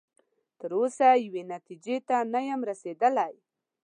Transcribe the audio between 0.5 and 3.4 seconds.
تر اوسه یوې نتیجې ته نه یم رسیدلی.